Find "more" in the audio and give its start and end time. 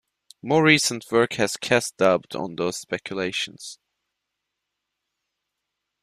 0.41-0.63